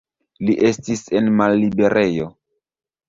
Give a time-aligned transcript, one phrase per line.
[0.47, 2.29] Li estis en malliberejo.